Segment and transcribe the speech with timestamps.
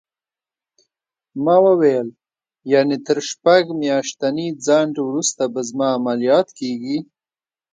[1.43, 2.07] ما وویل:
[2.71, 6.97] یعنې تر شپږ میاشتني ځنډ وروسته به زما عملیات کېږي؟